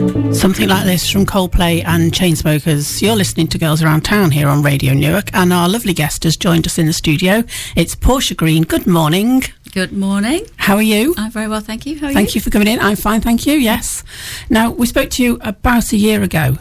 [0.00, 3.02] Something like this from Coldplay and Chainsmokers.
[3.02, 6.38] You're listening to Girls Around Town here on Radio Newark, and our lovely guest has
[6.38, 7.44] joined us in the studio.
[7.76, 8.62] It's Portia Green.
[8.62, 9.42] Good morning.
[9.74, 10.46] Good morning.
[10.56, 11.14] How are you?
[11.18, 11.98] I'm very well, thank you.
[11.98, 12.80] How are Thank you for coming in.
[12.80, 13.54] I'm fine, thank you.
[13.54, 14.02] Yes.
[14.48, 16.56] Now, we spoke to you about a year ago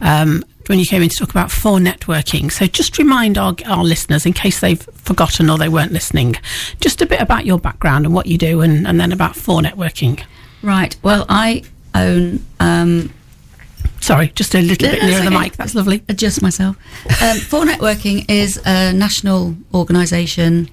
[0.00, 2.50] um, when you came in to talk about 4Networking.
[2.50, 6.36] So just remind our, our listeners, in case they've forgotten or they weren't listening,
[6.80, 10.24] just a bit about your background and what you do, and, and then about 4Networking.
[10.62, 10.96] Right.
[11.02, 12.44] Well, I own.
[12.58, 13.12] Um,
[14.00, 15.56] Sorry, just a little No, bit nearer the mic.
[15.56, 16.02] That's lovely.
[16.08, 16.76] adjust myself.
[17.22, 20.70] Um, 4Networking is a national organisation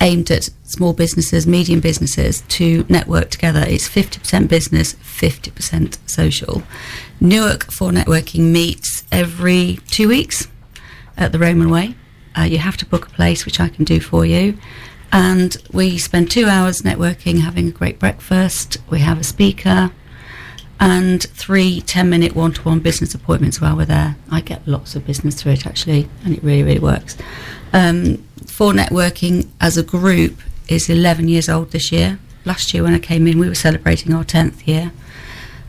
[0.00, 3.64] aimed at small businesses, medium businesses to network together.
[3.66, 6.64] It's 50% business, 50% social.
[7.20, 10.48] Newark 4Networking meets every two weeks
[11.16, 11.94] at the Roman Way.
[12.36, 14.58] Uh, you have to book a place, which I can do for you.
[15.12, 18.78] And we spend two hours networking, having a great breakfast.
[18.90, 19.92] We have a speaker
[20.84, 24.16] and three 10 minute one to one business appointments while we're there.
[24.30, 27.16] I get lots of business through it actually, and it really, really works.
[27.72, 32.18] Um, 4Networking as a group is 11 years old this year.
[32.44, 34.92] Last year, when I came in, we were celebrating our 10th year.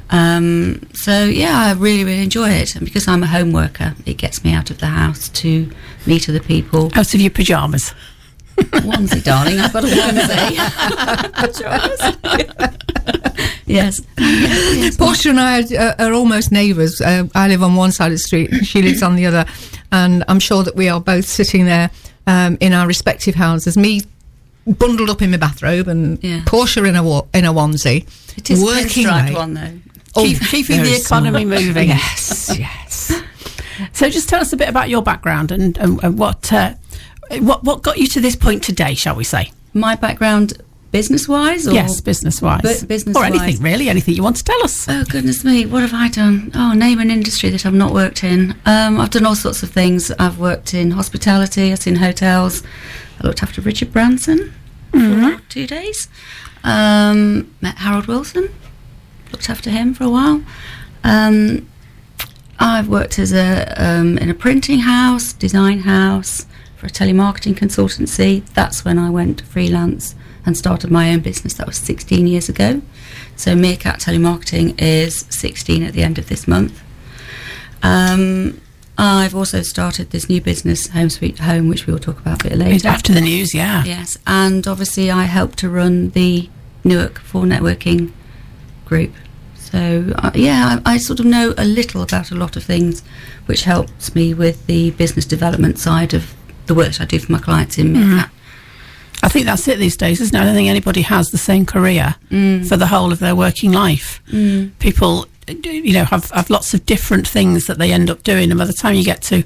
[0.09, 2.75] Um, so, yeah, I really, really enjoy it.
[2.75, 5.71] And because I'm a home worker, it gets me out of the house to
[6.05, 6.91] meet other people.
[6.93, 7.93] Out of your pyjamas.
[8.57, 9.59] onesie, darling.
[9.59, 10.51] I've got a onesie.
[13.65, 14.01] yes.
[14.17, 14.97] yes.
[14.97, 17.01] Portia and I are, uh, are almost neighbours.
[17.01, 19.45] Uh, I live on one side of the street, she lives on the other,
[19.91, 21.89] and I'm sure that we are both sitting there
[22.27, 23.77] um, in our respective houses.
[23.77, 24.01] Me
[24.67, 26.41] bundled up in my bathrobe, and Yeah.
[26.45, 28.07] Portia in a wa- in a onesie,
[28.37, 29.33] It is working pinstripe away.
[29.35, 29.79] one, though.
[30.23, 31.61] Keep, keeping the economy smart.
[31.63, 31.89] moving.
[31.89, 33.21] Yes, yes.
[33.91, 36.75] So just tell us a bit about your background and, and, and what, uh,
[37.41, 39.51] what what got you to this point today, shall we say?
[39.73, 40.53] My background,
[40.95, 42.61] business-wise, or yes, business wise.
[42.61, 43.21] Bu- business-wise.
[43.21, 43.89] Or anything, really.
[43.89, 44.87] Anything you want to tell us.
[44.87, 46.51] Oh goodness me, what have I done?
[46.55, 48.55] Oh, name an industry that I've not worked in.
[48.65, 50.09] Um, I've done all sorts of things.
[50.11, 52.63] I've worked in hospitality, I've seen hotels.
[53.19, 54.53] I looked after Richard Branson
[54.91, 56.07] for two days.
[56.63, 58.49] Um, met Harold Wilson,
[59.33, 60.41] looked after him for a while.
[61.03, 61.67] Um,
[62.57, 66.45] I've worked as a um, in a printing house, design house,
[66.77, 68.45] for a telemarketing consultancy.
[68.53, 71.53] That's when I went freelance and started my own business.
[71.55, 72.81] That was 16 years ago.
[73.35, 76.81] So Meerkat Telemarketing is 16 at the end of this month.
[77.83, 78.61] Um,
[78.97, 82.49] I've also started this new business, Home Sweet Home, which we will talk about a
[82.49, 82.87] bit later.
[82.87, 83.83] After the news, yeah.
[83.83, 86.49] Yes, and obviously I help to run the
[86.83, 88.13] Newark 4Networking
[88.85, 89.13] group.
[89.55, 93.03] So uh, yeah, I, I sort of know a little about a lot of things,
[93.47, 96.33] which helps me with the business development side of
[96.67, 98.31] the work that I do for my clients in Meerkat.
[99.23, 100.39] I think that's it these days, isn't it?
[100.39, 104.21] I don't think anybody has the same career for the whole of their working life.
[104.79, 108.51] People, uh, you know, have, have lots of different things that they end up doing,
[108.51, 109.43] and by the time you get to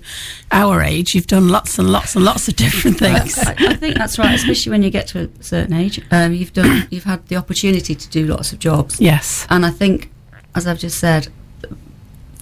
[0.51, 3.37] our age, you've done lots and lots and lots of different things.
[3.39, 6.01] I, I think that's right, especially when you get to a certain age.
[6.11, 8.99] Um, you've done, you've had the opportunity to do lots of jobs.
[8.99, 9.45] yes.
[9.49, 10.11] and I think,
[10.55, 11.27] as I've just said,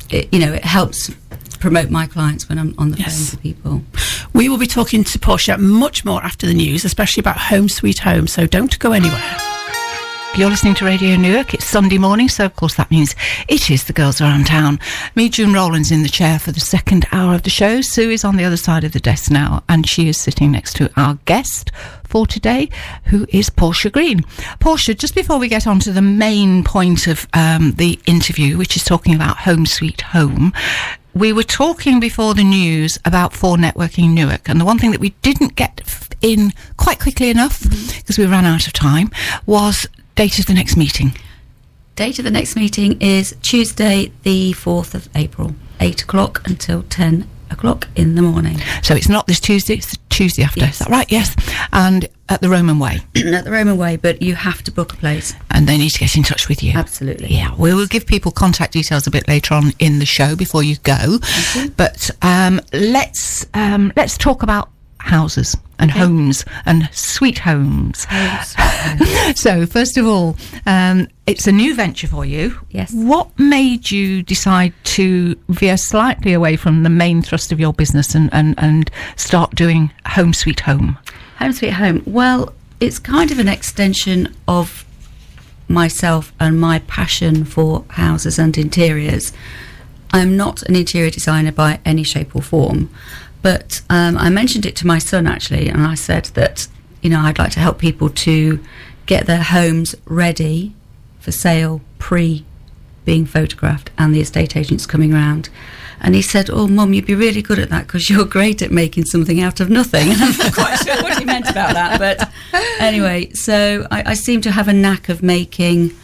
[0.09, 1.12] it, you know, it helps
[1.59, 3.18] promote my clients when I'm on the Yes.
[3.18, 3.81] phone to people.
[4.34, 8.00] We will be talking to Portia much more after the news, especially about Home Sweet
[8.00, 9.38] Home, so don't go anywhere.
[10.35, 11.56] You're listening to Radio Newark.
[11.56, 13.16] It's Sunday morning, so of course that means
[13.47, 14.79] it is the girls around town.
[15.16, 17.81] Me, June Rowlands, in the chair for the second hour of the show.
[17.81, 20.75] Sue is on the other side of the desk now, and she is sitting next
[20.75, 21.72] to our guest
[22.03, 22.69] for today,
[23.06, 24.22] who is Portia Green.
[24.59, 28.75] Portia, just before we get on to the main point of um, the interview, which
[28.75, 30.53] is talking about Home Sweet Home,
[31.17, 35.11] we were talking before the news about 4Networking Newark, and the one thing that we
[35.22, 35.81] didn't get
[36.22, 38.00] in quite quickly enough mm-hmm.
[38.00, 39.09] because we ran out of time
[39.45, 41.17] was date of the next meeting.
[41.95, 47.28] Date of the next meeting is Tuesday, the 4th of April, 8 o'clock until 10
[47.49, 50.61] o'clock in the morning So it's not this Tuesday; it's the Tuesday after.
[50.61, 50.73] Yes.
[50.73, 51.11] Is that right?
[51.11, 51.35] Yes,
[51.72, 54.97] and at the Roman Way, at the Roman Way, but you have to book a
[54.97, 55.34] place.
[55.52, 56.73] and they need to get in touch with you.
[56.75, 57.29] Absolutely.
[57.34, 60.64] Yeah, we will give people contact details a bit later on in the show before
[60.64, 61.19] you go.
[61.78, 64.69] But um, let's um, let's talk about
[65.08, 68.06] houses and homes and sweet homes.
[69.36, 72.59] so first of all, um, it's a new venture for you.
[72.72, 72.94] Yes.
[72.94, 78.16] What made you decide to veer slightly away from the main thrust of your business
[78.16, 80.98] and, and, and start doing home sweet home?
[81.38, 82.02] Home Sweet Home.
[82.06, 84.86] Well, it's kind of an extension of
[85.68, 89.34] myself and my passion for houses and interiors.
[90.12, 92.90] I'm not an interior designer by any shape or form,
[93.41, 96.67] but um, I mentioned it to my son actually, and I said that
[97.01, 98.63] you know I'd like to help people to
[99.05, 100.73] get their homes ready
[101.19, 102.45] for sale pre
[103.05, 105.49] being photographed and the estate agents coming round.
[105.99, 108.72] And he said, "Oh, mum, you'd be really good at that because you're great at
[108.72, 111.99] making something out of nothing." And I'm not quite sure what he meant about that,
[111.99, 112.29] but
[112.79, 115.95] anyway, so I, I seem to have a knack of making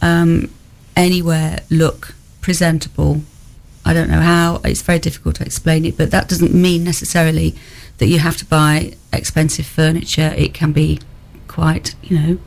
[0.00, 0.50] um,
[0.96, 3.22] anywhere look presentable.
[3.86, 4.60] I don't know how.
[4.64, 7.54] It's very difficult to explain it, but that doesn't mean necessarily
[7.98, 10.34] that you have to buy expensive furniture.
[10.36, 10.98] It can be
[11.46, 12.38] quite, you know,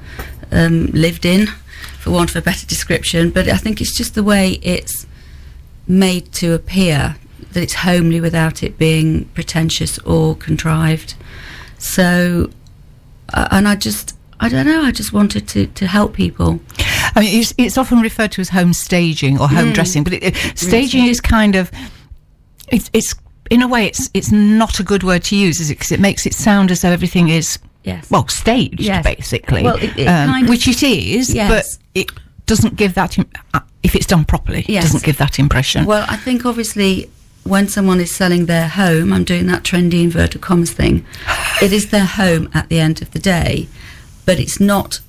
[0.51, 1.47] um, lived in,
[1.97, 3.29] for want of a better description.
[3.29, 5.07] But I think it's just the way it's
[5.87, 7.15] made to appear
[7.53, 11.15] that it's homely without it being pretentious or contrived.
[11.77, 12.51] So,
[13.33, 16.59] uh, and I just, I don't know, I just wanted to, to help people.
[17.15, 19.53] I mean, it's, it's often referred to as home staging or Mm.
[19.55, 21.71] home dressing, but it, it- staging is kind of
[22.71, 23.15] it's, it's
[23.49, 25.75] in a way it's it's not a good word to use, is it?
[25.75, 28.09] Because it makes it sound as though everything is Yes.
[28.11, 29.03] well staged, Yes.
[29.03, 29.63] basically.
[29.63, 31.49] Well, it- um, which it is, Yes.
[31.49, 31.65] but
[31.95, 32.11] it
[32.45, 34.65] doesn't give that im- uh, if it's done properly.
[34.67, 35.85] It doesn't give that impression.
[35.85, 37.09] Well, I think obviously
[37.43, 41.05] when someone is selling their home, I'm doing that trendy inverted commas thing.
[41.61, 43.67] It is their home at the end of the day,
[44.29, 44.99] but it's not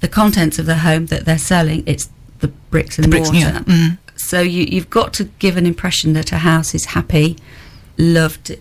[0.00, 1.84] the contents of the home that they're selling.
[1.86, 2.10] It's
[2.40, 3.52] the bricks and The bricks mortar.
[3.52, 3.98] mortar, mm.
[4.16, 7.36] So you, you've got to give an impression that a house is happy,
[7.96, 8.56] loved,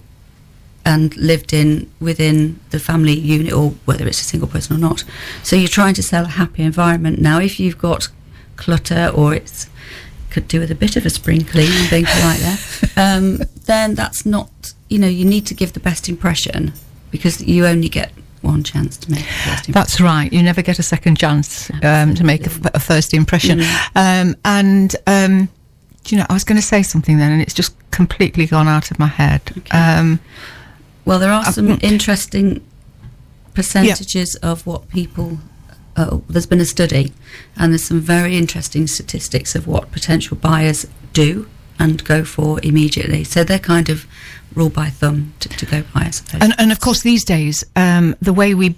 [0.86, 5.04] and lived in within the family unit, or whether it's a single person or not.
[5.42, 7.18] So you're trying to sell a happy environment.
[7.20, 8.08] Now, if you've got
[8.56, 9.68] clutter or it's
[10.30, 12.60] could do with a bit of a spring clean, being polite there,
[13.18, 16.72] um, then that's not, you know, you need to give the best impression
[17.10, 18.12] because you only get
[18.42, 19.74] one chance to make the first impression.
[19.74, 20.34] That's right.
[20.34, 23.62] You never get a second chance um, to make a first impression.
[23.96, 25.50] Um, and um,
[26.04, 28.68] do you know, I was going to say something then, and it's just completely gone
[28.68, 29.42] out of my head.
[29.72, 30.20] Um,
[31.06, 31.84] Well, there are Uh, some mm.
[31.84, 32.62] interesting
[33.54, 35.40] percentages of what people.
[35.96, 37.12] Uh, there's been a study,
[37.56, 41.48] and there's some very interesting statistics of what potential buyers do
[41.78, 43.24] and go for immediately.
[43.24, 44.06] So they're kind of
[44.56, 46.42] rule by thumb to, to go by, I suppose.
[46.42, 48.76] and, and of course, these days, um, the way we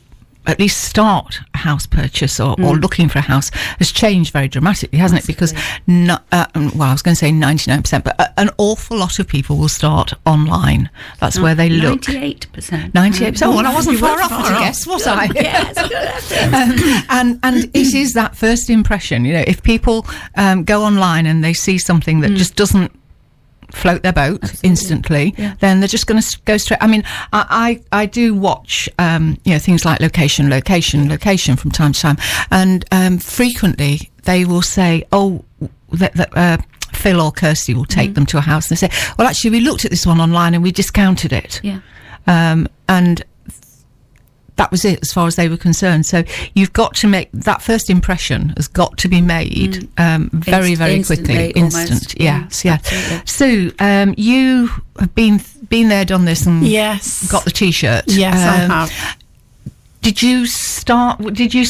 [0.48, 4.48] at least start a house purchase or, or looking for a house has changed very
[4.48, 5.28] dramatically, hasn't it?
[5.28, 5.54] Because,
[5.86, 9.28] no, uh, well, I was going to say 99%, but a, an awful lot of
[9.28, 10.90] people will start online.
[11.20, 12.02] That's where they look.
[12.02, 12.92] 98%.
[12.92, 13.46] 98%.
[13.46, 14.60] Oh, well, I wasn't far off far off.
[14.60, 15.30] guess, was I?
[15.36, 15.78] Yes,
[16.54, 19.26] um, and and it is that first impression.
[19.26, 22.92] You know, if people um, go online and they see something that just doesn't
[23.72, 25.56] float their boat instantly, Yeah.
[25.60, 26.80] then they're just going to go straight.
[26.82, 27.04] I mean,
[27.34, 31.94] I I, I do watch um, you know things like location, location, location from time
[31.94, 32.18] to time,
[32.52, 35.44] and um, frequently they will say, oh.
[35.94, 36.58] That, that, uh,
[36.94, 39.60] Phil or Kirsty will take them to a house and they say, "Well, actually, we
[39.60, 41.80] looked at this one online and we discounted it." Yeah.
[42.28, 43.22] um, and
[44.58, 46.06] that was it as far as they were concerned.
[46.06, 50.72] So you've got to make that first impression has got to be made um, very,
[50.74, 51.78] Inst- very quickly, almost.
[51.92, 52.20] instant.
[52.20, 52.74] Yeah, Yes, yeah.
[52.74, 53.22] absolutely.
[53.26, 54.68] Sue, um, you
[55.00, 57.32] have been been there, done this, and Yes.
[57.32, 58.04] got the t-shirt.
[58.08, 59.18] Yes, Um, I have.
[60.02, 61.20] Did you start?
[61.34, 61.66] Did you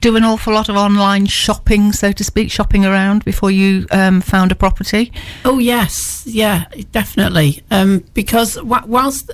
[0.00, 4.20] do an awful lot of online shopping, so to speak, shopping around before you um,
[4.20, 5.12] found a property?
[5.44, 7.62] Oh yes, yeah, definitely.
[7.70, 9.30] Um, because wh- whilst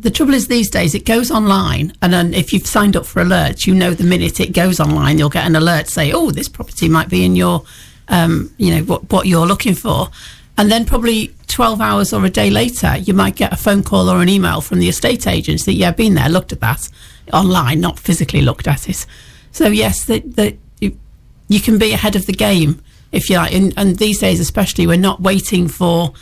[0.00, 3.22] the trouble is these days it goes online, and then if you've signed up for
[3.22, 6.48] alerts, you know the minute it goes online, you'll get an alert say, "Oh, this
[6.48, 7.64] property might be in your,
[8.08, 10.10] um, you know, what what you're looking for,"
[10.56, 14.08] and then probably twelve hours or a day later, you might get a phone call
[14.08, 16.88] or an email from the estate agents that yeah, been there, looked at that
[17.32, 19.06] online, not physically looked at it.
[19.52, 20.98] So yes, that that you,
[21.48, 23.54] you can be ahead of the game if you like.
[23.54, 26.12] And, and these days, especially, we're not waiting for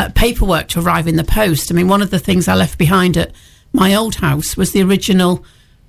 [0.00, 1.70] uh, paperwork to arrive in the post.
[1.70, 3.32] I mean, one of the things I left behind at
[3.72, 5.44] my old house was the original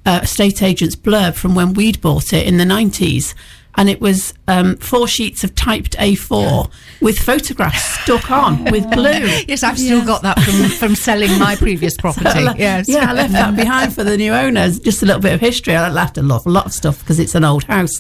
[0.06, 3.34] uh, estate agent's blurb from when we'd bought it in the 90s.
[3.76, 9.30] And it was um, four sheets of typed A4 with photographs stuck on with glue.
[9.48, 12.42] Yes, I've still got that from, from selling my previous property.
[12.42, 12.90] Le- yes.
[12.90, 14.78] Yeah, I left that behind for the new owners.
[14.80, 15.74] Just a little bit of history.
[15.74, 17.94] I left a lot, a lot of stuff because it's an old house.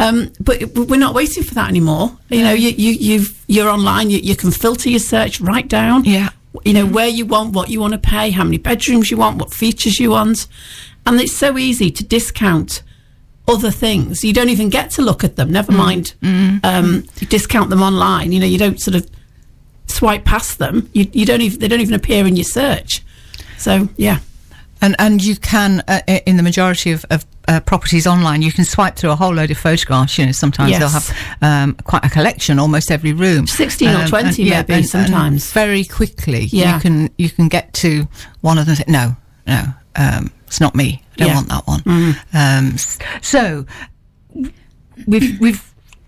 [0.00, 2.16] Um, but we're not waiting for that anymore.
[2.30, 4.08] You know, you, you, you've, you're online.
[4.08, 6.04] You, you can filter your search right down.
[6.04, 6.30] Yeah.
[6.64, 9.38] You know where you want, what you want to pay, how many bedrooms you want,
[9.38, 10.46] what features you want,
[11.06, 12.82] and it's so easy to discount
[13.46, 14.24] other things.
[14.24, 15.52] You don't even get to look at them.
[15.52, 16.14] Never mind
[16.64, 18.32] um, you discount them online.
[18.32, 19.08] You know, you don't sort of
[19.86, 20.88] swipe past them.
[20.92, 23.02] You, you don't even they don't even appear in your search.
[23.58, 24.18] So yeah.
[24.82, 28.64] And and you can, uh, in the majority of, of uh, properties online, you can
[28.64, 30.16] swipe through a whole load of photographs.
[30.18, 34.48] You know, sometimes they'll have um, quite a collection, almost every room, 16 or 20
[34.50, 35.52] maybe sometimes.
[35.52, 36.76] very quickly, Yeah.
[36.76, 38.06] you can you can get to
[38.40, 38.76] one of them.
[38.76, 39.16] say, No,
[39.46, 39.64] no,
[39.96, 41.02] um, it's not me.
[41.14, 41.34] I don't Yeah.
[41.34, 42.16] want that one.
[42.32, 42.76] Um,
[43.20, 43.66] so
[45.06, 45.66] we've we've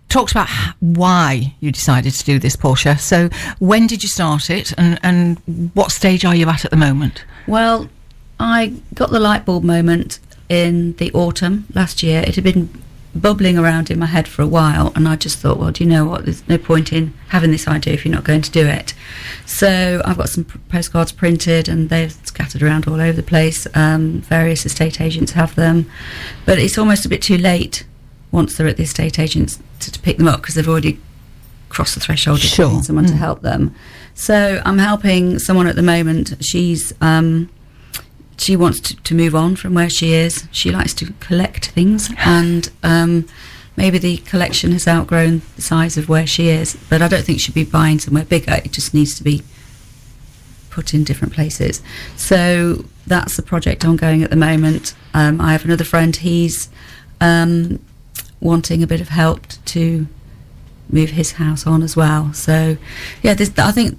[0.08, 0.48] talked about
[0.80, 2.98] why you decided to do this, Portia.
[2.98, 5.38] So when did you start it, and and
[5.74, 7.24] what stage are you at at the moment?
[7.46, 7.88] Well,
[8.38, 10.20] I got the light bulb moment
[10.52, 12.22] in the autumn last year.
[12.26, 12.68] It had been
[13.14, 15.88] bubbling around in my head for a while, and I just thought, well, do you
[15.90, 16.24] know what?
[16.24, 18.94] There's no point in having this idea if you're not going to do it.
[19.46, 23.66] So I've got some postcards printed, and they're scattered around all over the place.
[23.74, 25.90] Um, various estate agents have them,
[26.44, 27.84] but it's almost a bit too late
[28.30, 30.98] once they're at the estate agents to, to pick them up because they've already
[31.70, 32.82] crossed the threshold of Sure.
[32.82, 33.74] someone to help them.
[34.14, 36.34] So I'm helping someone at the moment.
[36.44, 37.48] She's um,
[38.38, 40.46] she wants to, to move on from where she is.
[40.50, 43.28] She likes to collect things, and um,
[43.76, 46.76] maybe the collection has outgrown the size of where she is.
[46.88, 48.60] But I don't think she'd be buying somewhere bigger.
[48.64, 49.42] It just needs to be
[50.70, 51.82] put in different places.
[52.16, 54.94] So that's the project ongoing at the moment.
[55.12, 56.16] Um, I have another friend.
[56.16, 56.70] He's
[57.20, 57.78] um,
[58.40, 60.06] wanting a bit of help to
[60.88, 62.32] move his house on as well.
[62.32, 62.76] So
[63.22, 63.98] yeah, this, I think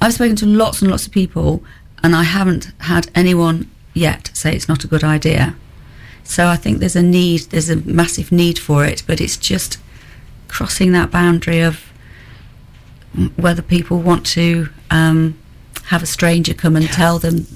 [0.00, 1.62] I've spoken to lots and lots of people,
[2.02, 5.54] and I haven't had anyone yet say it's not a good idea.
[6.24, 9.78] So I think there's a need, there's a massive need for it, but it's just
[10.48, 11.92] crossing that boundary of
[13.36, 15.38] whether people want to um,
[15.86, 17.46] have a stranger come and tell them,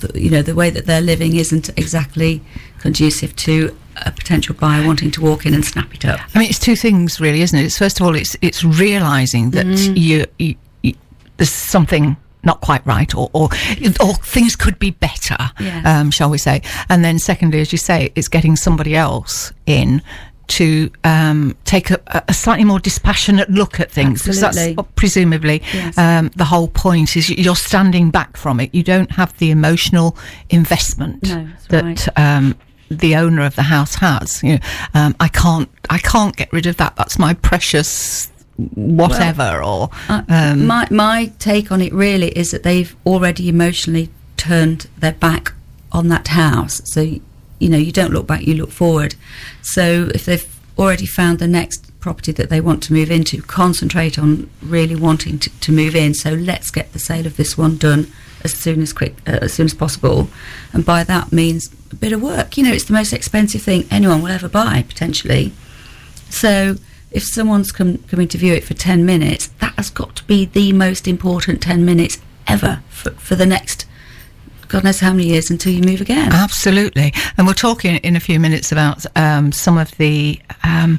[0.00, 2.42] that, you know, the way that they're living isn't exactly
[2.78, 6.20] conducive to a potential buyer wanting to walk in and snap it up.
[6.34, 7.64] I mean, it's two things, really, isn't it?
[7.64, 10.94] It's first of all, it's it's realizing that you, you, you
[11.36, 13.48] there's something not quite right, or or,
[14.00, 15.82] or things could be better, Yeah.
[16.00, 16.62] um, shall we say?
[16.88, 20.02] And then, secondly, as you say, it's getting somebody else in
[20.48, 24.22] to um, take a, a slightly more dispassionate look at things.
[24.22, 25.96] because that's presumably Yes.
[25.96, 28.74] um, the whole point is you're standing back from it.
[28.74, 30.16] You don't have the emotional
[30.50, 32.08] investment No, that right.
[32.18, 32.56] um,
[32.90, 34.42] the owner of the house has.
[34.42, 34.58] You know,
[34.94, 36.96] um, I can't, I can't get rid of that.
[36.96, 38.30] That's my precious
[38.74, 39.62] whatever.
[39.62, 44.88] or Uh, um, my my take on it really is that they've already emotionally turned
[44.98, 45.52] their back
[45.90, 46.80] on that house.
[46.84, 49.14] So you know you don't look back, you look forward.
[49.62, 50.46] So if they've
[50.78, 55.38] already found the next property that they want to move into, concentrate on really wanting
[55.38, 56.14] to, to move in.
[56.14, 58.10] So let's get the sale of this one done
[58.42, 60.28] as soon as quick uh, as soon as possible,
[60.72, 62.56] and by that means a bit of work.
[62.56, 65.52] You know, it's the most expensive thing anyone will ever buy potentially.
[66.30, 66.76] So
[67.14, 70.72] if someone's coming to view it for 10 minutes, that has got to be the
[70.72, 73.86] most important 10 minutes ever for, for the next
[74.72, 76.32] God knows how many years until you move again.
[76.32, 77.12] Absolutely.
[77.36, 80.98] And we'll talk in, in a few minutes about um, some of the um,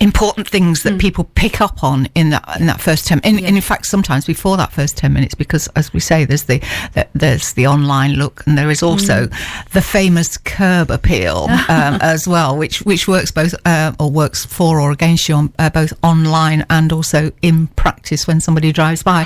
[0.00, 3.48] important things that people pick up on in that in that first 10 in, Yeah.
[3.48, 6.58] in fact sometimes before that first 10 minutes because as we say there's the,
[6.94, 9.26] the there's the online look and there is also
[9.72, 14.80] the famous curb appeal um, as well which which works both uh, or works for
[14.80, 19.24] or against you on, uh, both online and also in practice when somebody drives by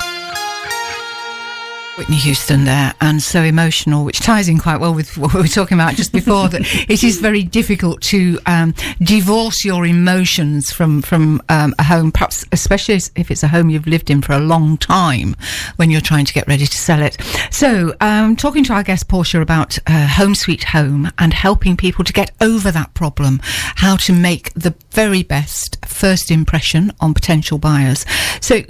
[1.97, 5.47] Whitney Houston there, and so emotional, which ties in quite well with what we were
[5.47, 6.49] talking about just before.
[6.49, 12.11] that it is very difficult to um, divorce your emotions from from um, a home,
[12.11, 15.37] perhaps especially if it's a home you've lived in for a long time,
[15.77, 17.17] when you're trying to get ready to sell it.
[17.51, 22.05] So, um, talking to our guest Portia about uh, Home Sweet Home and helping people
[22.05, 27.59] to get over that problem, how to make the very best first impression on potential
[27.59, 28.05] buyers.
[28.41, 28.63] So,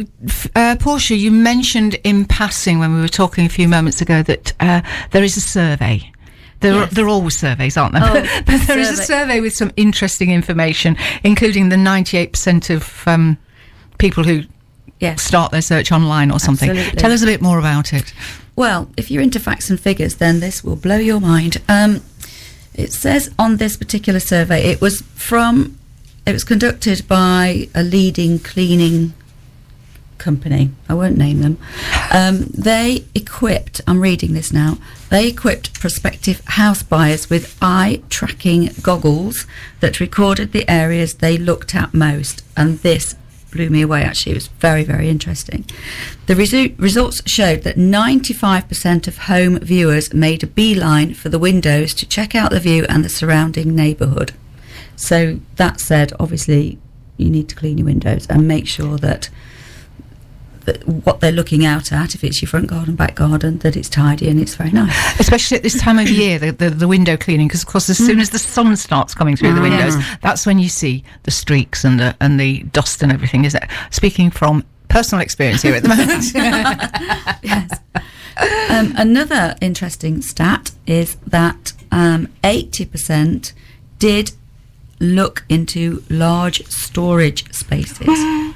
[0.55, 4.53] uh, Portia, you mentioned in passing when we were talking a few moments ago that
[4.61, 6.11] uh, there is a survey.
[6.61, 8.03] There, are, there are always surveys, aren't there?
[8.05, 9.05] Oh, but there is a survey.
[9.07, 13.37] survey with some interesting information, including the 98% of um,
[13.99, 14.43] people who
[15.01, 15.23] Yes.
[15.23, 16.71] start their search online or something.
[16.71, 16.99] Absolutely.
[16.99, 18.15] Tell us a bit more about it.
[18.57, 21.61] Well, if you're into facts and figures, then this will blow your mind.
[21.69, 22.01] Um,
[22.73, 25.77] it says on this particular survey, it was from,
[26.27, 29.13] it was conducted by a leading cleaning
[30.25, 30.71] company.
[30.89, 31.59] I won't name them.
[32.11, 34.79] Um, they equipped, I'm reading this now,
[35.11, 39.47] they equipped prospective house buyers with eye tracking goggles
[39.81, 42.43] that recorded the areas they looked at most.
[42.57, 43.15] And this
[43.53, 44.33] blew me away actually.
[44.33, 45.65] It was very, very interesting.
[46.27, 51.93] The resu- results showed that 95% of home viewers made a beeline for the windows
[51.95, 54.33] to check out the view and the surrounding neighbourhood.
[54.97, 56.79] So that said, obviously,
[57.17, 59.29] you need to clean your windows and make sure that
[60.65, 63.89] that what they're looking out at, if it's your front garden, back garden, that it's
[63.89, 65.21] tidy and it's very nice.
[65.21, 67.99] Especially at this time of year, the, the, the window cleaning, because of course, as
[67.99, 71.85] soon as the sun starts coming through the windows, that's when you see the streaks
[71.85, 73.45] and the and the dust and everything.
[73.45, 73.65] Is it?
[73.91, 76.33] Speaking from personal experience here at the moment.
[77.43, 77.81] yes.
[78.71, 83.53] Um, another interesting stat is that um, 80%
[83.99, 84.33] did
[85.01, 88.09] look into large storage spaces,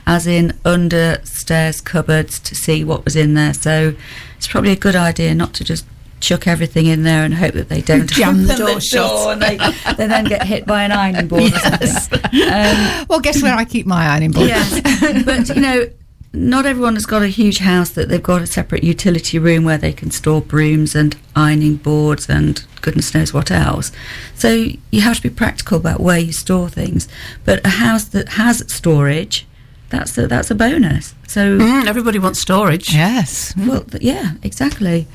[0.09, 3.53] as in under stairs cupboards to see what was in there.
[3.53, 3.95] So
[4.39, 5.85] it's probably a good idea not to just
[6.21, 9.33] chuck everything in there and hope that they don't Jam the door shut.
[9.33, 9.59] and they,
[9.97, 12.21] they then get hit by an ironing board or something.
[12.49, 14.49] Um, well, guess where I keep my ironing board?
[14.49, 14.81] Yes,
[15.25, 15.89] but you know,
[16.33, 19.79] not everyone has got a huge house that they've got a separate utility room where
[19.79, 23.93] they can store brooms and ironing boards and goodness knows what else.
[24.35, 27.09] So you have to be practical about where you store things.
[27.45, 29.47] But a house that has storage,
[29.91, 31.15] that's a, that's a bonus.
[31.27, 32.93] So Mm, everybody wants storage.
[32.95, 33.55] Yes.
[33.57, 35.07] well, th- yeah, exactly.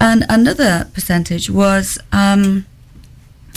[0.00, 2.66] And another percentage was um,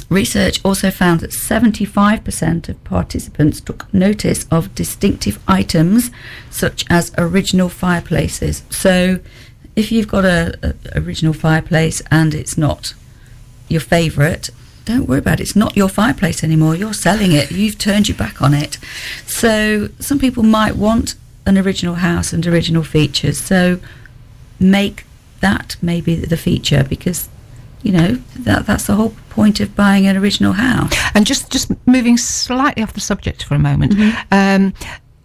[0.10, 6.10] research also found that 75% of participants took notice of distinctive items
[6.50, 8.64] such as original fireplaces.
[8.70, 9.20] So
[9.76, 10.58] if you've got a,
[10.94, 12.94] a original fireplace and it's not
[13.70, 14.50] your favourite,
[14.86, 15.44] don't worry about it.
[15.44, 16.76] It's not your fireplace anymore.
[16.76, 17.52] You're selling it.
[17.52, 18.78] You've turned your back on it.
[19.26, 23.40] So some people might want an original house and original features.
[23.40, 23.80] So
[24.60, 25.06] make
[25.40, 27.28] that maybe the feature because
[27.84, 30.94] you know that that's the whole point of buying an original house.
[31.16, 33.96] And just just moving slightly off the subject for a moment.
[34.32, 34.74] Um,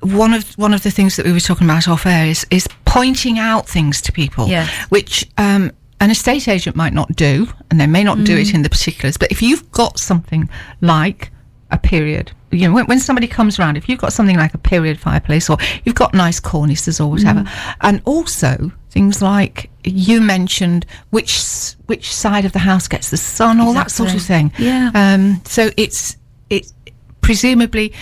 [0.01, 2.67] one of one of the things that we were talking about off air is is
[2.85, 4.71] pointing out things to people, Yes.
[4.91, 8.62] which um, an estate agent might not do, and they may not do it in
[8.62, 9.17] the particulars.
[9.17, 10.49] But if you've got something
[10.81, 11.31] like
[11.71, 14.59] a period, you know, when, when somebody comes around, if you've got something like a
[14.59, 17.45] period fireplace, or you've got nice cornices or whatever,
[17.81, 23.61] and also things like you mentioned which which side of the house gets the sun,
[23.61, 24.53] all that sort of thing.
[24.59, 24.91] Yeah.
[24.95, 26.17] Um, so it's
[26.50, 26.73] it's
[27.21, 27.93] presumably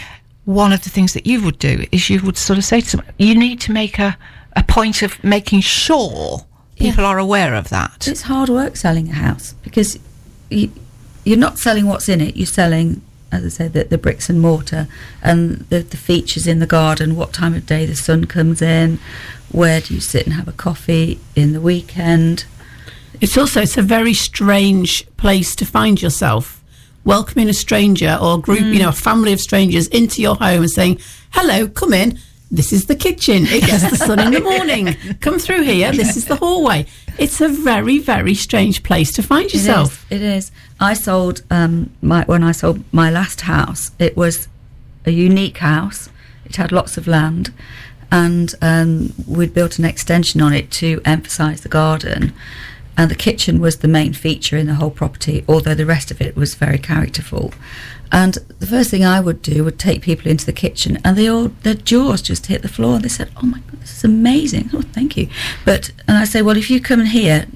[0.44, 2.88] one of the things that you would do is you would sort of say to
[2.88, 4.16] someone, you need to make a,
[4.56, 6.44] a point of making sure
[6.76, 8.06] people are aware of that.
[8.08, 9.98] It's hard work selling a house because
[10.50, 10.70] you,
[11.24, 12.36] you're not selling what's in it.
[12.36, 14.88] You're selling, as I said, the, the bricks and mortar
[15.22, 17.16] and the, the features in the garden.
[17.16, 18.98] What time of day the sun comes in?
[19.50, 22.44] Where do you sit and have a coffee in the weekend?
[23.20, 26.60] It's also it's a very strange place to find yourself.
[27.04, 28.78] Welcoming a stranger or a group, you mm.
[28.80, 32.18] know, a family of strangers into your home and saying, "Hello, come in.
[32.54, 33.46] This is the kitchen.
[33.46, 34.96] It gets the sun in the morning.
[35.20, 35.90] Come through here.
[35.90, 36.86] This is the hallway."
[37.18, 40.06] It's a very, very strange place to find yourself.
[40.10, 40.22] It is.
[40.22, 40.52] It is.
[40.80, 43.90] I sold um, my when I sold my last house.
[43.98, 44.46] It was
[45.04, 46.08] a unique house.
[46.44, 47.52] It had lots of land,
[48.12, 52.32] and um, we'd built an extension on it to emphasise the garden.
[52.96, 56.20] And the kitchen was the main feature in the whole property, although the rest of
[56.20, 57.52] it was very characterful.
[58.14, 61.26] And the first thing I would do would take people into the kitchen, and they
[61.28, 63.00] all their jaws just hit the floor.
[63.00, 65.28] They said, "Oh my god, this is amazing!" Oh, thank you.
[65.64, 67.46] But and I say, "Well, if you come in here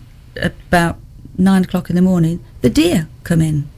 [0.42, 0.98] about
[1.38, 3.68] nine o'clock in the morning, the deer come in."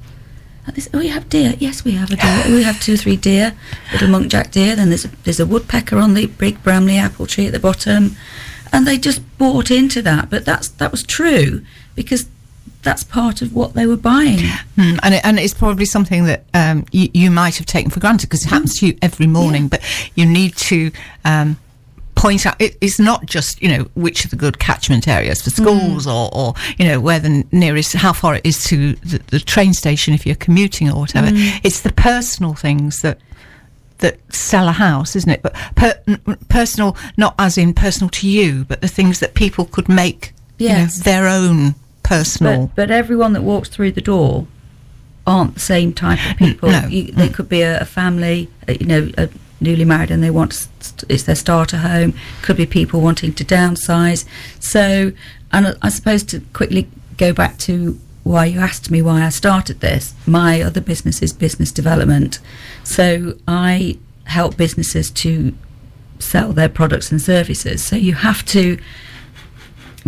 [0.67, 1.55] And they say, "Oh, you have deer?
[1.59, 2.45] Yes, we have a deer.
[2.57, 3.53] we have two three deer,
[3.93, 4.75] little muntjac deer.
[4.75, 8.17] Then there's a, there's a woodpecker on the big Bramley apple tree at the bottom."
[8.73, 11.63] And they just bought into that, but that's that was true
[11.95, 12.27] because
[12.83, 14.39] that's part of what they were buying.
[14.77, 18.01] Mm, and, it, and it's probably something that um, you, you might have taken for
[18.01, 19.83] granted because it happens to you every morning, but
[20.15, 20.91] you need to.
[21.25, 21.59] Um,
[22.17, 25.49] point out it, it's not just you know which are the good catchment areas for
[25.49, 29.41] schools or, or you know where the nearest how far it is to the, the
[29.41, 33.19] train station if you're commuting or whatever it's the personal things that
[34.01, 35.43] that sell a house, isn't it?
[35.43, 35.95] But per,
[36.49, 40.97] personal, not as in personal to you, but the things that people could make, Yes.
[40.97, 41.75] you know, their own
[42.11, 42.67] personal.
[42.67, 44.47] But, but everyone that walks through the door
[45.27, 46.71] aren't the same type of people.
[46.71, 46.87] No.
[46.89, 49.27] You, they could be a, a family, uh, you know, uh
[49.63, 52.15] newly married and they want st- it's their starter home.
[52.43, 54.25] Could be people wanting to downsize.
[54.59, 55.13] So,
[55.53, 59.29] and I- I suppose to quickly go back to why you asked me why I
[59.29, 60.15] started this.
[60.27, 62.39] My other business is business development.
[62.85, 65.55] So I help businesses to
[66.19, 67.83] sell their products and services.
[67.85, 68.79] So you have to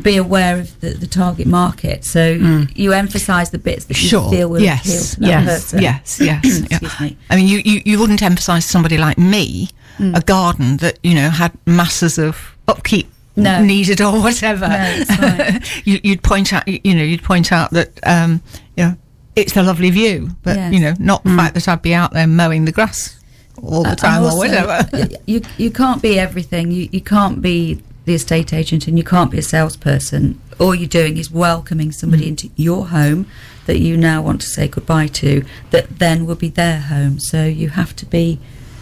[0.03, 2.05] be aware of the, the target market.
[2.05, 4.31] So you emphasise the bits that you Sure.
[4.31, 4.85] feel will yes.
[4.85, 5.45] appeal to that yes.
[5.47, 5.83] person.
[5.83, 6.21] Yes.
[6.21, 6.61] Yes.
[6.71, 6.77] yeah.
[6.79, 7.17] Excuse me.
[7.31, 9.69] I mean, you, you, you wouldn't emphasise somebody like me,
[10.15, 13.63] a garden that you know had masses of upkeep No.
[13.63, 14.67] needed or whatever.
[14.69, 14.75] No,
[15.21, 15.83] right.
[15.87, 18.43] you, you'd point out, you know, you'd point out that um,
[18.77, 18.97] you know
[19.37, 20.73] it's a lovely view, but Yes.
[20.75, 23.19] you know, not the fact that I'd be out there mowing the grass
[23.63, 24.89] all the Uh, time and or whatever.
[25.27, 26.73] You you can't be everything.
[26.73, 30.41] You you can't be the estate agent and you can't be a salesperson.
[30.59, 33.27] All you're doing is welcoming somebody into your home
[33.67, 37.21] that you now want to say goodbye to, that then will be their home.
[37.21, 38.41] So you have to be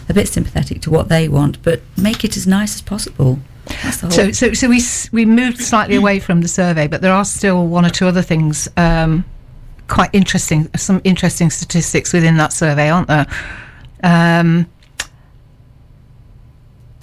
[0.09, 3.39] a bit sympathetic to what they want, but make it as nice as possible.
[3.65, 4.11] That's the whole.
[4.11, 4.81] So, so, so we
[5.11, 8.21] we moved slightly away from the survey, but there are still one or two other
[8.21, 9.23] things um,
[9.87, 10.69] quite interesting.
[10.75, 13.27] Some interesting statistics within that survey, aren't there?
[14.03, 14.67] Um,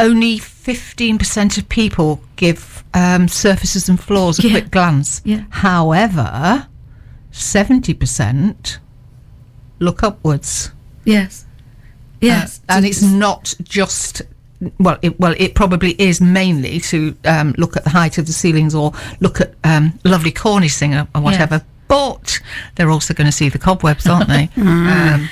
[0.01, 0.39] only
[0.75, 4.51] fifteen percent of people give um, surfaces and floors a Yeah.
[4.51, 5.23] quick glance.
[5.25, 5.45] Yeah.
[5.51, 6.67] However,
[7.31, 8.79] seventy percent
[9.79, 10.71] look upwards.
[11.05, 11.47] yes,
[12.21, 14.23] yes, Uh, and it's not just
[14.79, 18.33] well it, well it probably is mainly to um, look at the height of the
[18.33, 21.65] ceilings or look at um, lovely cornicing or, or whatever Yes.
[21.87, 22.41] but
[22.75, 25.29] they're also going to see the cobwebs aren't they um,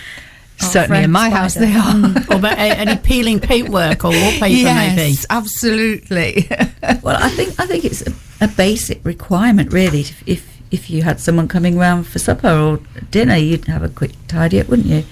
[0.59, 2.31] certainly in friend my house they are mm.
[2.31, 5.11] or about any peeling paintwork or wallpaper, maybe.
[5.11, 6.49] yes absolutely
[7.03, 10.01] Well, I think I think it's a, a basic requirement, really.
[10.01, 13.89] If, if if you had someone coming round for supper or dinner, you'd have a
[13.89, 15.05] quick tidy up, wouldn't you?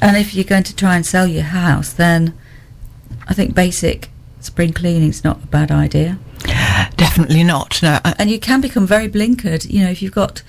[0.00, 2.34] And if you're going to try and sell your house, then
[3.26, 6.18] I think basic spring cleaning's not a bad idea.
[6.96, 9.70] definitely not no I- And you can become very blinkered.
[9.70, 10.42] You know, if you've got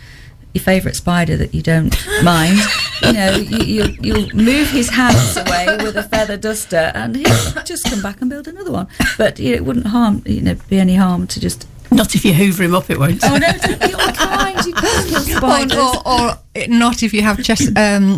[0.55, 2.57] your favourite spider that you don't mind,
[3.03, 7.63] you know, you, you, you'll move his hands away with a feather duster, and he'll
[7.63, 8.87] just come back and build another one.
[9.17, 12.23] But you know, it wouldn't harm, you know, be any harm to just Not if
[12.25, 13.21] you hoover him up, it won't.
[13.23, 14.65] Oh no, don't be unkind.
[14.65, 15.77] You can't kill or, spiders.
[15.77, 18.17] or, or it- not if you have chest, um,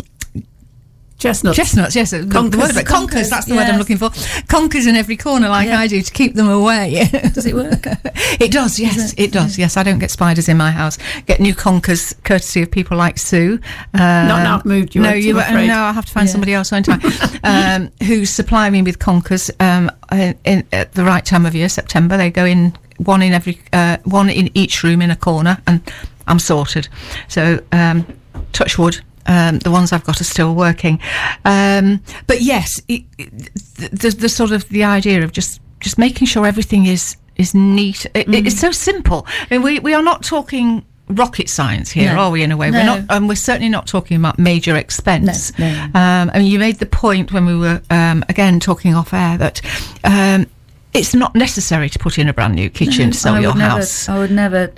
[1.18, 1.58] Chestnuts.
[1.58, 2.84] chestnuts, yes, the- the Conkers.
[2.84, 4.12] conkers, that's the word I'm looking for.
[4.48, 5.80] Conkers in every corner, like Yeah.
[5.80, 7.10] I do, to keep them away.
[7.34, 7.86] Does it work?
[8.40, 9.32] It does, yes, it?
[9.32, 9.58] does.
[9.58, 11.00] Yes, I don't get spiders in my house.
[11.26, 13.60] Get new conkers, courtesy of people like Sue.
[13.96, 15.40] Um, now I've moved you, No, you.
[15.40, 15.50] uh.
[15.52, 16.32] No, I have to find Yeah.
[16.34, 17.00] somebody else, won't I?
[17.76, 21.68] um, who supply me with conkers um, in, in, at the right time of year,
[21.70, 22.16] September.
[22.16, 25.82] They go in one in every, uh, one in each room in a corner, and
[26.28, 26.88] I'm sorted.
[27.28, 28.06] So, um,
[28.54, 29.00] touch wood.
[29.28, 31.00] Um, the ones I've got are still working,
[31.46, 33.30] um, but yes, it, it,
[33.76, 38.06] the, the sort of the idea of just just making sure everything is is neat.
[38.14, 39.26] It, It's so simple.
[39.28, 42.20] I mean, we we are not talking rocket science here, No.
[42.20, 42.44] are we?
[42.44, 45.58] In a way, we're not, and we're certainly not talking about major expense.
[45.58, 45.84] No, no.
[46.00, 49.38] Um, I mean, you made the point when we were um, again talking off air
[49.38, 49.62] that.
[50.04, 50.48] Um,
[50.94, 54.08] it's not necessary to put in a brand new kitchen to sell I your house.
[54.08, 54.74] Never, I would never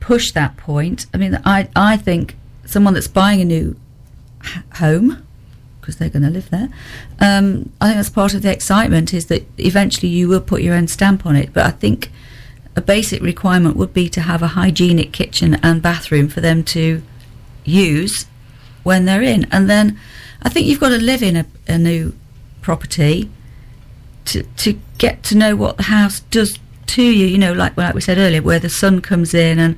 [0.00, 1.06] push that point.
[1.14, 2.36] I mean, I I think
[2.72, 3.76] someone that's buying a new
[4.76, 5.26] home
[5.80, 6.68] because they're going to live there.
[7.20, 10.74] Um, I think that's part of the excitement is that eventually you will put your
[10.74, 11.52] own stamp on it.
[11.52, 12.10] But I think
[12.76, 17.02] a basic requirement would be to have a hygienic kitchen and bathroom for them to
[17.64, 18.26] use
[18.84, 19.46] when they're in.
[19.50, 19.98] And then
[20.42, 22.14] I think you've got to live in a, a new
[22.60, 23.28] property
[24.24, 27.26] to to get to know what the house does to you.
[27.26, 29.76] You know, like like we said earlier, where the sun comes in and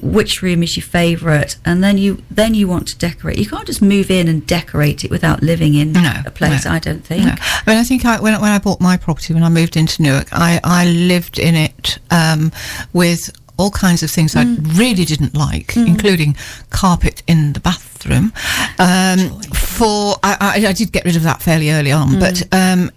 [0.00, 3.38] which room is your favourite, and then you then you want to decorate.
[3.38, 6.64] You can't just move in and decorate it without living in No, a place.
[6.64, 7.24] no, I don't think.
[7.24, 7.34] No.
[7.38, 10.00] I mean, I think I, when, when I bought my property, when I moved into
[10.02, 12.52] Newark, I, I lived in it um,
[12.92, 16.36] with all kinds of things I really didn't like, including
[16.70, 18.32] carpet in the bathroom.
[18.78, 22.42] Um, for I, I, I did get rid of that fairly early on, but.
[22.52, 22.90] Um,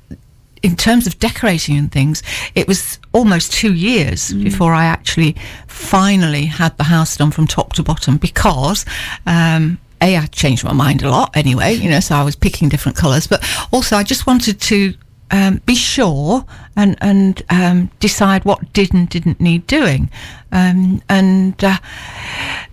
[0.66, 2.24] in terms of decorating and things,
[2.56, 5.36] it was almost two years before I actually
[5.68, 8.84] finally had the house done from top to bottom because
[9.28, 12.68] um, a I changed my mind a lot anyway, you know, so I was picking
[12.68, 14.96] different colours, but also I just wanted to
[15.30, 16.44] um, be sure
[16.76, 20.10] and and um, decide what did and didn't need doing,
[20.52, 21.78] um, and uh,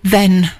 [0.01, 0.51] then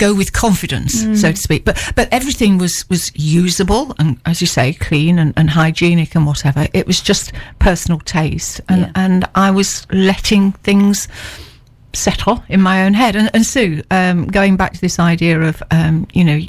[0.00, 1.64] go with confidence, so to speak.
[1.64, 6.26] But but everything was was usable and, as you say, clean and, and hygienic and
[6.26, 6.66] whatever.
[6.72, 8.92] It was just personal taste, and Yeah.
[9.04, 11.08] and I was letting things
[11.92, 13.16] settle in my own head.
[13.16, 16.40] And, and Sue, um, going back to this idea of um, you know.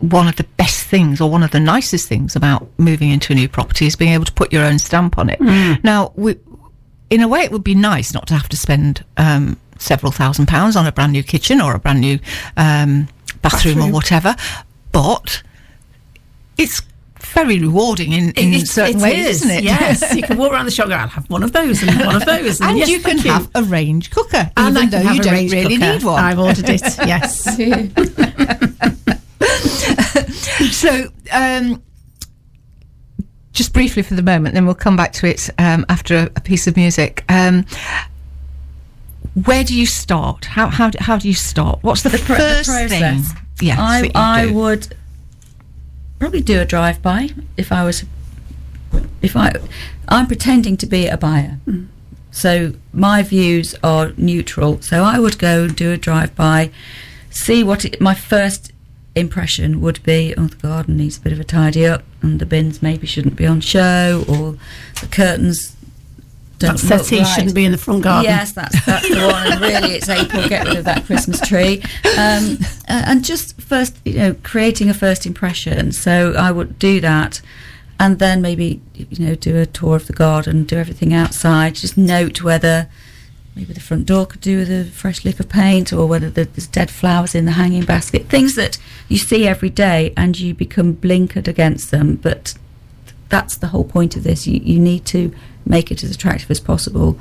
[0.00, 3.36] One of the best things, or one of the nicest things about moving into a
[3.36, 5.40] new property is being able to put your own stamp on it.
[5.82, 6.36] Now, we,
[7.10, 10.46] in a way, it would be nice not to have to spend um, several thousand
[10.46, 12.18] pounds on a brand new kitchen or a brand new
[12.56, 13.08] um,
[13.42, 14.36] bathroom, or whatever,
[14.92, 15.42] but
[16.56, 16.82] it's
[17.20, 19.64] very rewarding in, in It- certain it ways, is, isn't it?
[19.64, 20.84] Yes, you can walk around the shop.
[20.86, 23.18] and go, I'll have one of those and one of those, and yes, you can
[23.18, 25.92] thank have a range cooker, And even though you don't really cooker.
[25.94, 26.22] need one.
[26.24, 26.82] I've ordered it.
[27.06, 27.44] Yes.
[30.72, 31.82] so, um,
[33.52, 36.40] just briefly for the moment, then we'll come back to it um, after a, a
[36.40, 37.24] piece of music.
[37.28, 37.64] Um,
[39.44, 40.44] where do you start?
[40.46, 41.78] How how do, how do you start?
[41.82, 42.90] What's the, The, the first process.
[42.90, 43.22] thing?
[43.60, 44.54] Yes, I I do?
[44.54, 44.94] would
[46.18, 48.04] probably do a drive by if I was
[49.22, 49.52] if I,
[50.08, 51.58] I'm pretending to be a buyer.
[51.64, 51.84] Hmm.
[52.30, 54.80] So my views are neutral.
[54.80, 56.70] So I would go and do a drive by,
[57.30, 58.72] see what it, my first
[59.14, 60.34] impression would be.
[60.36, 63.36] Oh, the garden needs a bit of a tidy up, and the bins maybe shouldn't
[63.36, 64.56] be on show, or
[65.00, 65.76] the curtains.
[66.60, 67.24] That settee right.
[67.24, 68.30] shouldn't be in the front garden.
[68.30, 69.52] Yes, that's that's the one.
[69.52, 70.48] And really, it's April.
[70.48, 71.82] Get rid of that Christmas tree,
[72.18, 75.92] um, uh, and just first, you know, creating a first impression.
[75.92, 77.40] So I would do that,
[78.00, 81.76] and then maybe you know do a tour of the garden, do everything outside.
[81.76, 82.88] Just note whether
[83.54, 86.66] maybe the front door could do with a fresh lick of paint, or whether there's
[86.66, 88.26] dead flowers in the hanging basket.
[88.26, 92.54] Things that you see every day, and you become blinkered against them, but
[93.28, 94.46] that's the whole point of this.
[94.46, 95.32] You, you need to
[95.68, 97.18] make it as attractive as possible.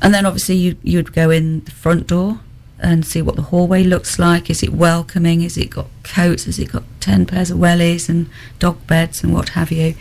[0.00, 2.40] And then obviously you you'd go in the front door
[2.80, 4.48] and see what the hallway looks like.
[4.48, 5.42] Is it welcoming?
[5.42, 6.44] Is it got coats?
[6.44, 8.28] Has it got ten pairs of wellies and
[8.58, 9.94] dog beds and what have you?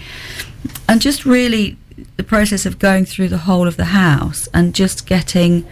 [0.87, 1.77] And just really
[2.15, 5.65] the process of going through the whole of the house and just getting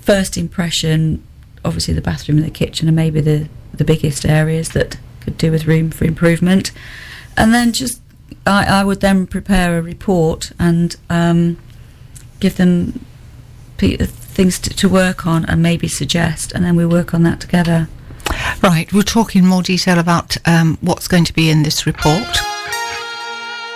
[0.00, 1.22] first impression.
[1.64, 5.50] Obviously, the bathroom and the kitchen are maybe the the biggest areas that could do
[5.50, 6.70] with room for improvement.
[7.36, 8.00] And then just
[8.46, 11.58] I, I would then prepare a report and um,
[12.40, 13.04] give them
[13.76, 17.40] pe- things to, to work on and maybe suggest, and then we work on that
[17.40, 17.88] together.
[18.62, 22.43] Right, we'll talk in more detail about um, what's going to be in this report.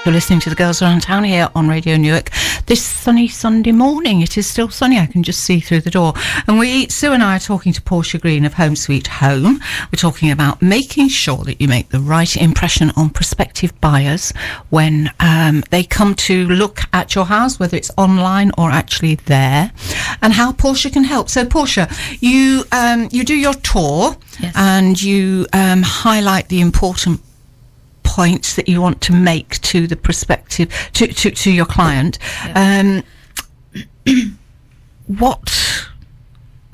[0.08, 2.30] You're listening to the Girls Around Town here on Radio Newark.
[2.64, 4.98] This sunny Sunday morning, it is still sunny.
[4.98, 6.14] I can just see through the door.
[6.46, 9.60] And we, Sue and I, are talking to Portia Green of Home Sweet Home.
[9.92, 14.32] We're talking about making sure that you make the right impression on prospective buyers
[14.70, 19.72] when um, they come to look at your house, whether it's online or actually there,
[20.22, 21.28] and how Portia can help.
[21.28, 21.86] So, Portia,
[22.20, 24.54] you um, you do your tour Yes.
[24.56, 27.20] and you um, highlight the important
[28.18, 32.18] points that you want to make to the prospective to to, to your client.
[32.56, 33.04] Um,
[35.06, 35.86] what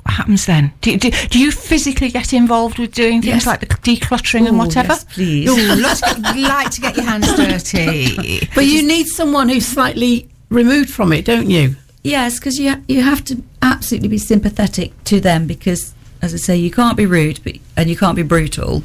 [0.07, 0.71] happens then?
[0.81, 3.45] Do, do, do you physically get involved with doing things Yes.
[3.45, 4.93] like the decluttering and whatever?
[4.93, 5.49] yes, please.
[5.49, 6.01] Ooh, lots-
[6.55, 8.47] like to get your hands dirty.
[8.55, 11.75] But you need someone who's slightly removed from it, don't you?
[12.03, 16.37] Yes, because you ha- you have to absolutely be sympathetic to them because, as I
[16.37, 18.83] say, you can't be rude, but and you can't be brutal.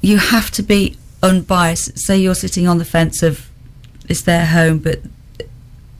[0.00, 0.96] You have to be
[1.26, 1.98] unbiased.
[1.98, 3.48] Say you're sitting on the fence of
[4.08, 5.00] it's their home, but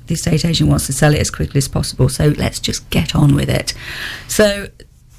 [0.07, 2.09] the estate agent wants to sell it as quickly as possible.
[2.09, 3.75] So let's just get on with it.
[4.29, 4.69] So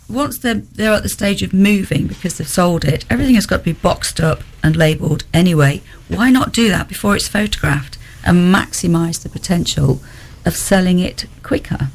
[0.10, 3.58] once they're they're at the stage of moving because they've sold it, everything has got
[3.58, 5.82] to be boxed up and labelled anyway.
[6.08, 10.02] Why not do that before it's photographed and maximise the potential
[10.46, 11.89] of selling it quicker?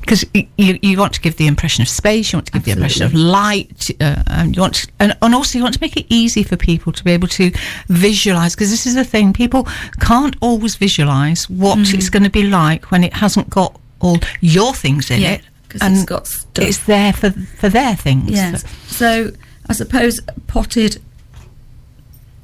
[0.00, 2.72] Because you, you want to give the impression of space, you want to give the
[2.72, 5.96] impression of light, uh, and you want, to, and, and also you want to make
[5.96, 7.50] it easy for people to be able to
[7.88, 8.54] visualize.
[8.54, 9.66] Because this is the thing, people
[10.00, 11.96] can't always visualize what Mm-hmm.
[11.96, 15.42] it's going to be like when it hasn't got all your things in Yeah, it,
[15.80, 16.64] and it's got stuff.
[16.64, 18.30] it's there for for their things.
[18.30, 18.64] Yes.
[18.88, 19.30] So
[19.68, 21.00] I suppose a potted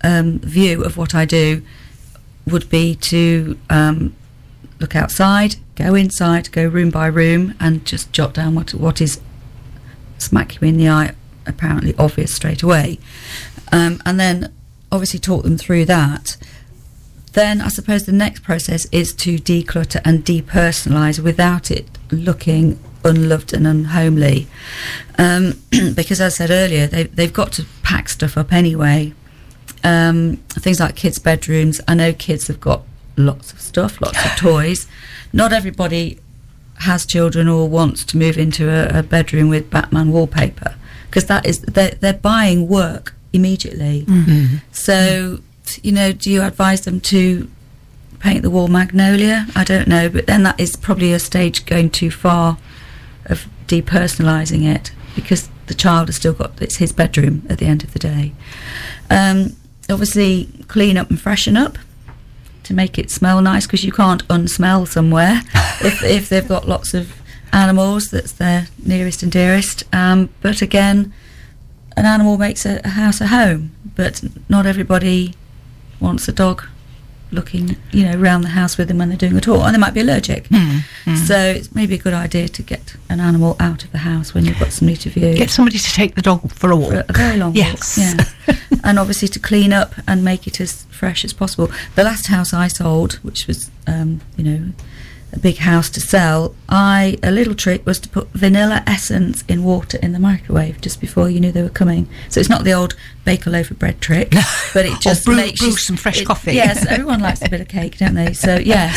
[0.03, 1.63] um, view of what I do
[2.47, 4.15] would be to um,
[4.81, 9.21] look outside, go inside, go room by room, and just jot down what what is
[10.19, 11.15] smack you in the eye,
[11.47, 12.99] apparently obvious straight away,
[13.73, 14.53] um, and then
[14.91, 16.37] obviously talk them through that.
[17.33, 23.53] Then I suppose the next process is to declutter and depersonalise without it looking unloved
[23.53, 24.47] and unhomely.
[25.19, 25.63] Um,
[25.95, 29.13] because as I said earlier, they, they've got to pack stuff up anyway.
[29.85, 31.81] Um, things like kids' bedrooms.
[31.87, 32.83] I know kids have got
[33.19, 34.87] lots of stuff, lots of toys.
[35.33, 36.19] Not everybody
[36.81, 40.77] has children or wants to move into a, a bedroom with Batman wallpaper
[41.07, 44.05] because that is they're, they're buying work immediately.
[44.73, 45.41] So,
[45.83, 47.51] you know, do you advise them to
[48.21, 49.47] paint the wall magnolia?
[49.55, 52.59] I don't know, but then that is probably a stage going too far
[53.27, 57.85] of depersonalising it because the child has still got it's his bedroom at the end
[57.85, 58.33] of the day.
[59.11, 59.57] Um,
[59.91, 61.79] obviously, clean up and freshen up
[62.69, 65.43] to make it smell nice because you can't unsmell somewhere
[65.81, 67.21] if, if they've got lots of
[67.53, 69.83] animals that's their nearest and dearest.
[69.93, 71.13] Um, but again,
[71.97, 75.35] an animal makes a, a house a home, but not everybody
[75.99, 76.65] wants a dog
[77.31, 79.79] looking, you know, around the house with them when they're doing a tour, and they
[79.79, 80.47] might be allergic.
[81.27, 84.45] So it's maybe a good idea to get an animal out of the house when
[84.45, 86.91] you've got somebody to view Get somebody to take the dog for a walk.
[86.93, 87.97] for a very long Yes.
[87.99, 88.27] walk.
[88.49, 88.57] Yeah.
[88.85, 91.71] and obviously to clean up and make it as fresh as possible.
[91.95, 94.61] The last house I sold, which was, um, you know,
[95.33, 99.63] a big house to sell, I a little trick was to put vanilla essence in
[99.63, 102.09] water in the microwave just before you knew they were coming.
[102.31, 102.95] So it's not the old
[103.27, 104.31] bake a loaf of bread trick,
[104.75, 106.55] but it just brew- makes brew you- some fresh it- coffee.
[106.55, 108.33] Yes, everyone likes a bit of cake, don't they?
[108.33, 108.93] So yeah,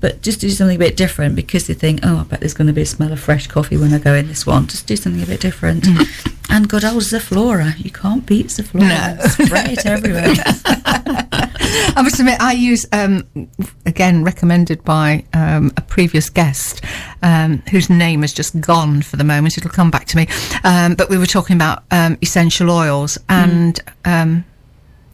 [0.00, 2.68] but just do something a bit different because they think, oh, I bet there's going
[2.68, 4.68] to be a smell of fresh coffee when I go in this one.
[4.68, 5.84] Just do something a bit different.
[5.84, 6.34] Mm.
[6.50, 9.16] And good old Zoflora, you can't beat Zoflora.
[9.18, 9.26] No.
[9.46, 10.34] Spray it everywhere.
[11.94, 13.26] I must admit, I use, um,
[13.86, 16.84] again, recommended by um, a previous guest
[17.22, 19.56] um, whose name has just gone for the moment.
[19.56, 20.26] It'll come back to me.
[20.64, 24.44] Um, but we were talking about um, essential oils and um,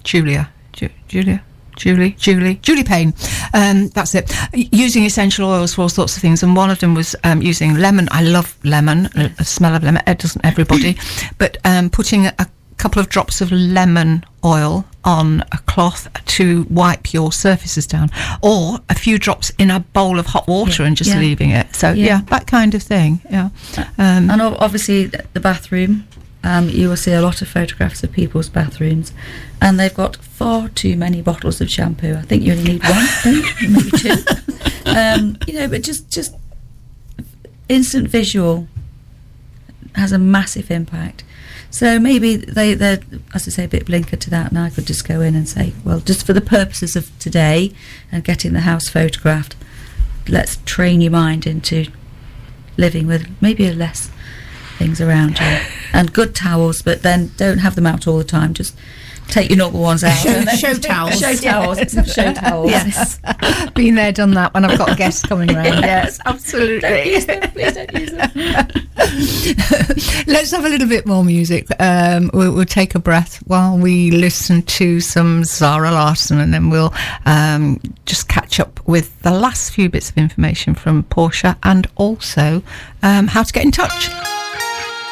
[0.04, 0.50] Julia.
[0.72, 1.42] Ju- Julia?
[1.76, 3.14] Julie, Julie, Julie Payne.
[3.54, 4.32] Um, that's it.
[4.52, 7.74] Using essential oils for all sorts of things, and one of them was um, using
[7.74, 8.08] lemon.
[8.10, 9.06] I love lemon,
[9.38, 10.02] a smell of lemon.
[10.04, 10.96] It doesn't everybody,
[11.38, 17.12] but um, putting a couple of drops of lemon oil on a cloth to wipe
[17.14, 18.10] your surfaces down,
[18.42, 20.86] or a few drops in a bowl of hot water Yeah.
[20.88, 21.18] and just Yeah.
[21.20, 21.74] leaving it.
[21.74, 22.04] So yeah.
[22.06, 22.20] Yeah.
[22.30, 23.20] that kind of thing.
[23.30, 23.50] Yeah.
[23.96, 26.04] Um, and obviously, the bathroom.
[26.44, 29.12] Um, you will see a lot of photographs of people's bathrooms,
[29.60, 32.14] and they've got far too many bottles of shampoo.
[32.14, 33.06] I think you only need one,
[33.72, 34.14] maybe two.
[34.86, 36.34] Um, you know, but just just
[37.68, 38.68] instant visual
[39.94, 41.24] has a massive impact.
[41.70, 43.00] So maybe they they're
[43.34, 45.48] as I say a bit blinker to that, and I could just go in and
[45.48, 47.72] say, well, just for the purposes of today
[48.10, 49.54] and getting the house photographed,
[50.28, 51.86] let's train your mind into
[52.76, 54.10] living with maybe less
[54.78, 55.58] things around you
[55.92, 58.54] and good towels, but then don't have them out all the time.
[58.54, 58.76] Just
[59.28, 60.16] take your normal ones out.
[60.18, 61.18] Show- show towels.
[61.18, 61.92] Show towels.
[61.92, 62.70] Some show towels.
[62.70, 63.18] yes.
[63.74, 65.66] Been there, done that when I've got a guest coming round.
[65.84, 67.12] Yes, Don't absolutely.
[67.12, 67.40] use them.
[67.52, 68.30] Please don't use them.
[70.26, 71.66] Let's have a little bit more music.
[71.78, 76.70] Um, we'll, we'll take a breath while we listen to some Zara Larsson, and then
[76.70, 76.92] we'll
[77.26, 82.62] um, just catch up with the last few bits of information from Portia and also
[83.02, 84.08] um, how to get in touch.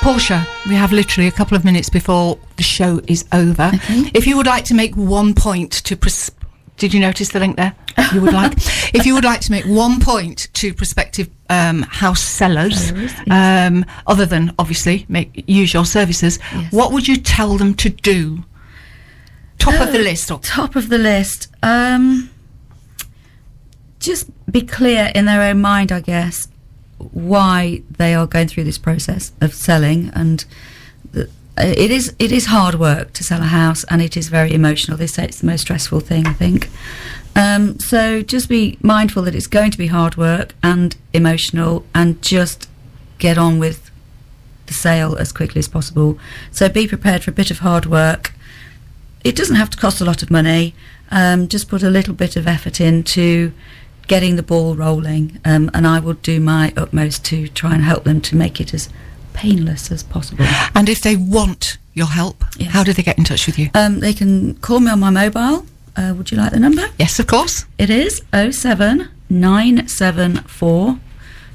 [0.06, 3.72] Portia, we have literally a couple of minutes before the show is over.
[4.14, 5.96] If you would like to make one point to.
[5.96, 6.30] Pres-
[6.76, 7.74] did you notice the link there?
[8.14, 8.52] You would like,
[8.94, 13.84] if you would like to make one point to prospective um, house sellers, Sellers, um,
[14.06, 16.72] other than obviously make use your services, Yes.
[16.72, 18.44] what would you tell them to do?
[19.58, 20.30] Top of the Oh, list.
[20.30, 21.48] Or, Top of the list.
[21.64, 22.30] Um,
[23.98, 26.46] just be clear in their own mind, I guess,
[26.98, 30.44] why they are going through this process of selling, and
[31.12, 31.28] the,
[31.58, 34.96] it is it is hard work to sell a house, and it is very emotional.
[34.96, 36.68] They say it's the most stressful thing, I think.
[37.34, 42.20] Um, so just be mindful that it's going to be hard work and emotional, and
[42.22, 42.68] just
[43.18, 43.90] get on with
[44.66, 46.18] the sale as quickly as possible.
[46.50, 48.32] So be prepared for a bit of hard work
[49.26, 50.72] it doesn't have to cost a lot of money.
[51.10, 53.52] Um, just put a little bit of effort into
[54.06, 58.04] getting the ball rolling, um, and I will do my utmost to try and help
[58.04, 58.88] them to make it as
[59.32, 60.44] painless as possible.
[60.74, 62.72] and if they want your help, Yes.
[62.72, 63.70] how do they get in touch with you?
[63.74, 65.64] Um, they can call me on my mobile.
[65.96, 66.84] Uh, would you like the number?
[66.98, 67.64] Yes, of course.
[67.78, 70.98] It is 07974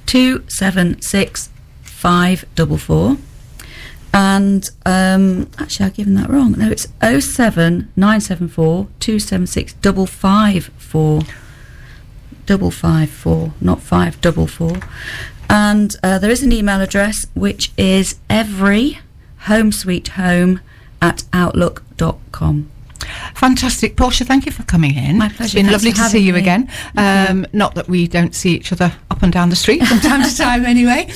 [0.05, 1.49] 276
[1.83, 3.17] 544.
[4.13, 6.51] And um, actually, I've given that wrong.
[6.57, 11.21] No, it's 07974 276 554.
[12.51, 14.77] Double five four, not five double four.
[15.49, 18.99] And uh, there is an email address which is every
[19.47, 20.59] home sweet home
[21.01, 22.69] at outlook.com.
[23.35, 24.25] Fantastic, Portia.
[24.25, 25.17] Thank you for coming in.
[25.17, 25.43] My pleasure.
[25.43, 26.39] It's been Thanks lovely to see you me.
[26.39, 26.69] again.
[26.95, 30.23] Um, not that we don't see each other up and down the street from time
[30.23, 31.09] to time, anyway.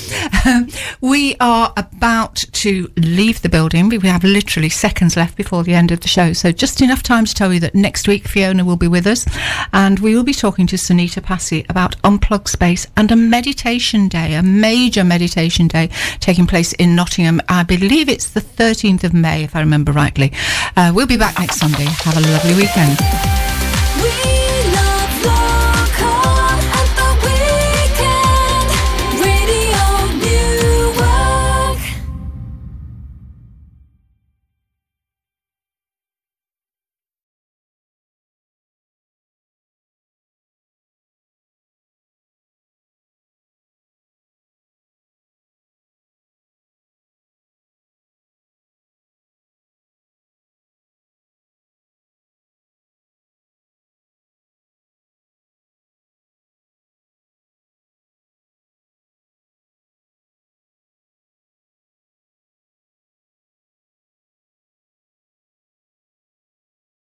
[0.45, 0.67] Um,
[1.01, 3.89] we are about to leave the building.
[3.89, 7.25] We have literally seconds left before the end of the show, so just enough time
[7.25, 9.25] to tell you that next week Fiona will be with us,
[9.73, 14.33] and we will be talking to Sunita Passy about unplugged space and a meditation day,
[14.35, 17.41] a major meditation day taking place in Nottingham.
[17.49, 20.31] I believe it's the 13th of May, if I remember rightly.
[20.75, 21.74] Uh, we'll be back next Sunday.
[21.83, 23.64] Have a lovely weekend.